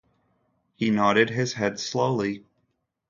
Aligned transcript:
He 0.77 0.89
nodded 0.89 1.29
his 1.29 1.53
head 1.53 1.79
slowly. 1.79 2.43